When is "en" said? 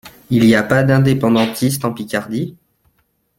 1.85-1.93